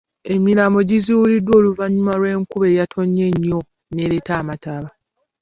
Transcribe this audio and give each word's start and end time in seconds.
Emirambo 0.33 0.79
gizuuliddwa 0.89 1.53
oluvannyuma 1.59 2.13
lw'enkuba 2.19 2.65
eyatonnye 2.71 3.23
ennyo 3.31 3.59
n'ereeta 3.93 4.33
amataba. 4.41 4.89